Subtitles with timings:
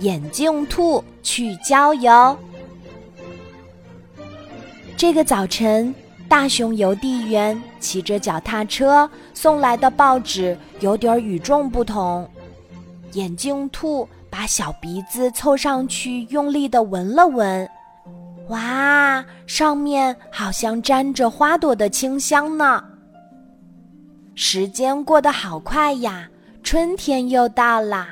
[0.00, 2.36] 眼镜兔去郊游。
[4.96, 5.94] 这个早晨，
[6.28, 12.28] 大熊邮递员骑着脚踏车送来的报纸有点与众不同。
[13.12, 17.68] 眼镜兔把小鼻子凑上去，用力的闻了闻，
[18.48, 22.84] 哇，上面好像沾着花朵的清香呢。
[24.34, 26.28] 时间过得好快呀，
[26.62, 28.08] 春天又到啦。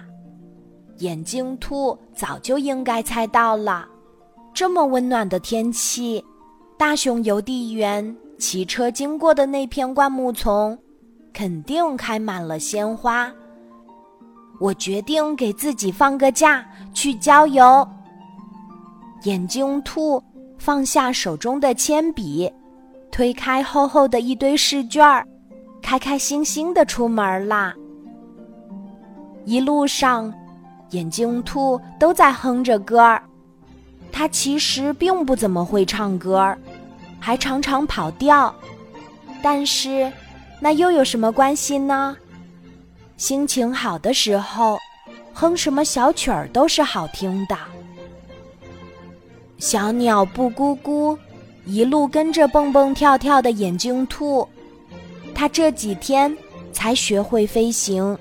[0.99, 3.87] 眼镜兔早就应该猜到了，
[4.55, 6.25] 这么温暖的天气，
[6.79, 10.79] 大熊邮递员骑车经过的那片灌木丛，
[11.35, 13.31] 肯定开满了鲜花。
[14.59, 17.87] 我决定给自己放个假，去郊游。
[19.25, 20.23] 眼镜兔
[20.57, 22.51] 放下手中的铅笔，
[23.11, 25.27] 推开厚厚的一堆试卷儿，
[25.83, 27.75] 开开心心的出门啦。
[29.45, 30.33] 一路上。
[30.91, 33.23] 眼镜兔都在哼着歌儿，
[34.13, 36.59] 它其实并不怎么会唱歌儿，
[37.19, 38.55] 还常常跑调。
[39.43, 40.11] 但是，
[40.61, 42.17] 那又有什么关系呢？
[43.17, 44.79] 心情好的时候，
[45.33, 47.57] 哼什么小曲儿都是好听的。
[49.59, 51.19] 小鸟不咕咕，
[51.65, 54.47] 一路跟着蹦蹦跳跳的眼睛兔，
[55.35, 56.35] 它这几天
[56.73, 58.17] 才学会飞行。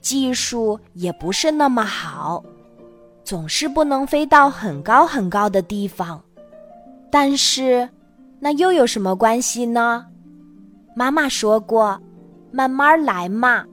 [0.00, 2.42] 技术也不是那么好，
[3.24, 6.22] 总是不能飞到很高很高的地方。
[7.10, 7.88] 但是，
[8.38, 10.06] 那又有什么关系呢？
[10.94, 12.00] 妈妈说过，
[12.50, 13.64] 慢慢来嘛，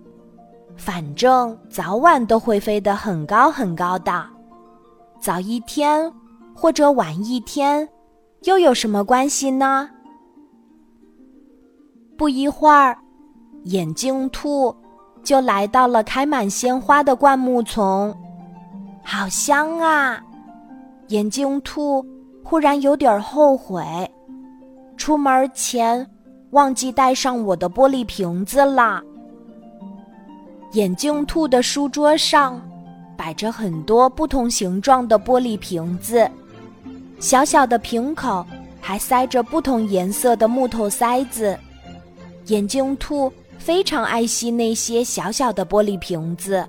[0.76, 4.26] 反正早晚都会飞得很高很高的。
[5.20, 6.12] 早一天
[6.54, 7.88] 或者晚一天，
[8.44, 9.90] 又有什么关系呢？
[12.18, 12.98] 不一会儿，
[13.66, 14.76] 眼镜兔。
[15.26, 18.16] 就来到了开满鲜花的灌木丛，
[19.04, 20.24] 好香啊！
[21.08, 22.06] 眼镜兔
[22.44, 23.84] 忽然有点后悔，
[24.96, 26.08] 出门前
[26.52, 29.02] 忘记带上我的玻璃瓶子了。
[30.74, 32.62] 眼镜兔的书桌上
[33.18, 36.30] 摆着很多不同形状的玻璃瓶子，
[37.20, 38.46] 小小的瓶口
[38.80, 41.58] 还塞着不同颜色的木头塞子。
[42.46, 43.34] 眼镜兔。
[43.58, 46.68] 非常爱惜那些小小的玻璃瓶子，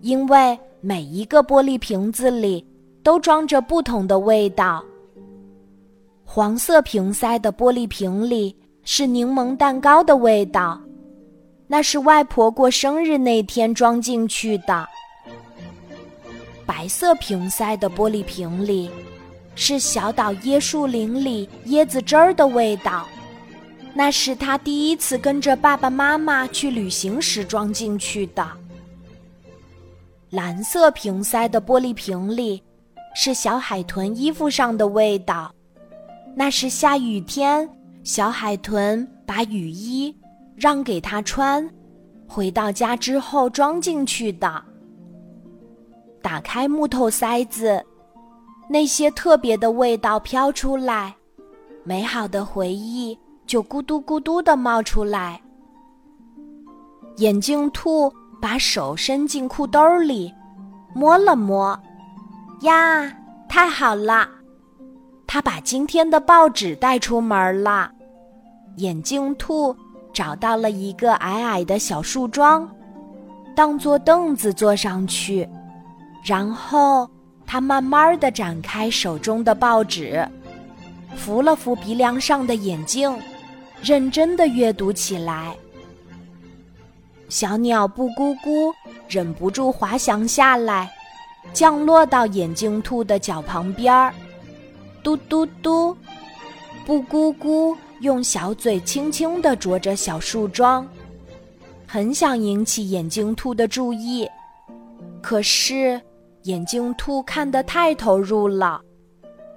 [0.00, 2.64] 因为每一个玻璃瓶子里
[3.02, 4.84] 都装着不同的味道。
[6.24, 8.54] 黄色瓶塞的玻璃瓶里
[8.84, 10.80] 是柠檬蛋糕的味道，
[11.66, 14.86] 那是外婆过生日那天装进去的。
[16.64, 18.90] 白色瓶塞的玻璃瓶里
[19.54, 23.06] 是小岛椰树林里椰子汁儿的味道。
[23.94, 28.46] 那是他第一次跟着爸爸妈妈去旅行时装进去的。
[30.30, 32.62] 蓝色瓶塞的玻璃瓶里，
[33.14, 35.54] 是小海豚衣服上的味道。
[36.34, 37.68] 那是下雨天，
[38.02, 40.16] 小海豚把雨衣
[40.56, 41.68] 让给他穿，
[42.26, 44.62] 回到家之后装进去的。
[46.22, 47.84] 打开木头塞子，
[48.70, 51.14] 那些特别的味道飘出来，
[51.84, 53.18] 美好的回忆。
[53.52, 55.38] 就咕嘟咕嘟的冒出来。
[57.18, 60.32] 眼镜兔把手伸进裤兜里，
[60.94, 61.78] 摸了摸，
[62.62, 63.14] 呀，
[63.50, 64.26] 太好了！
[65.26, 67.92] 他把今天的报纸带出门了。
[68.78, 69.76] 眼镜兔
[70.14, 72.66] 找到了一个矮矮的小树桩，
[73.54, 75.46] 当做凳子坐上去，
[76.24, 77.06] 然后
[77.44, 80.26] 他慢慢的展开手中的报纸，
[81.14, 83.14] 扶了扶鼻梁上的眼镜。
[83.82, 85.56] 认真的阅读起来。
[87.28, 88.72] 小鸟布咕咕
[89.08, 90.90] 忍不住滑翔下来，
[91.52, 94.14] 降落到眼镜兔的脚旁边儿。
[95.02, 95.96] 嘟嘟嘟，
[96.86, 100.86] 布咕咕用小嘴轻轻地啄着小树桩，
[101.86, 104.28] 很想引起眼镜兔的注意，
[105.20, 106.00] 可是
[106.42, 108.80] 眼镜兔看得太投入了。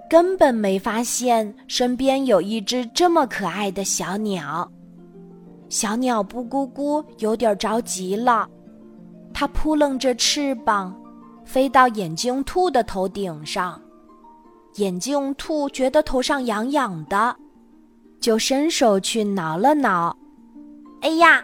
[0.10, 4.70] 根本没发现身边有一只这么可爱的小鸟。
[5.68, 8.48] 小鸟布咕咕有点着急了，
[9.34, 10.96] 它扑棱着翅膀，
[11.44, 13.82] 飞到眼镜兔的头顶上。
[14.76, 17.36] 眼镜兔觉得头上痒痒的，
[18.20, 20.16] 就伸手去挠了挠。
[21.02, 21.44] 哎呀，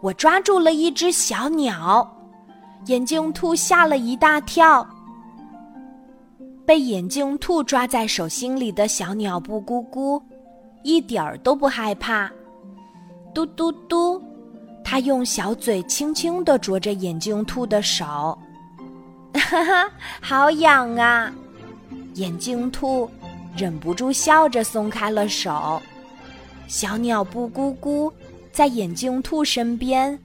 [0.00, 2.10] 我抓住了一只小鸟！
[2.86, 4.86] 眼镜兔吓了一大跳。
[6.68, 10.22] 被眼镜兔抓在手心里的小鸟布咕咕，
[10.82, 12.30] 一点儿都不害怕。
[13.32, 14.22] 嘟嘟嘟，
[14.84, 18.38] 它用小嘴轻轻地啄着眼镜兔的手。
[19.32, 21.32] 哈哈，好痒啊！
[22.16, 23.10] 眼镜兔
[23.56, 25.80] 忍不住笑着松开了手。
[26.66, 28.12] 小鸟布咕咕
[28.52, 30.18] 在眼镜兔身边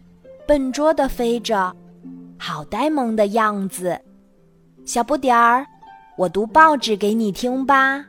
[0.46, 1.74] 笨拙地飞着，
[2.38, 3.98] 好呆萌的样子。
[4.84, 5.66] 小不点儿，
[6.16, 8.06] 我读报纸给你听吧。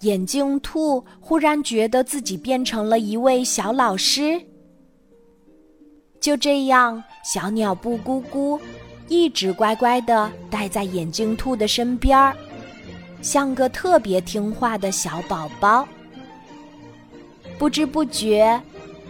[0.00, 4.40] 眼镜兔忽然觉得自己变成了一位小老师。
[6.20, 8.60] 就这样，小鸟布咕咕
[9.08, 12.36] 一直乖乖地待在眼镜兔的身边儿，
[13.22, 15.86] 像个特别听话的小宝宝。
[17.58, 18.60] 不知不觉，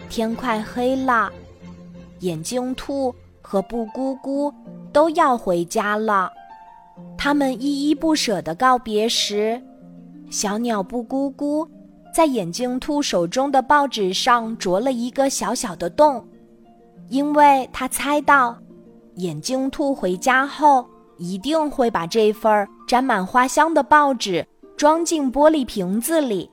[0.09, 1.31] 天快黑了，
[2.19, 4.53] 眼镜兔和布咕咕
[4.93, 6.31] 都要回家了。
[7.17, 9.61] 他们依依不舍地告别时。
[10.29, 11.67] 小鸟布咕咕
[12.13, 16.25] 在眼镜兔手中的报纸上啄了一个小小的洞，
[17.09, 18.57] 因为他猜到，
[19.15, 20.85] 眼镜兔回家后
[21.17, 24.45] 一定会把这份沾满花香的报纸
[24.77, 26.49] 装进玻璃瓶子里。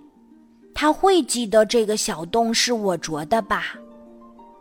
[0.75, 3.75] 他会记得这个小洞是我啄的吧？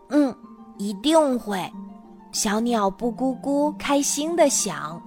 [0.10, 0.34] 嗯，
[0.78, 1.60] 一定会。
[2.32, 5.02] 小鸟布咕咕开心地想。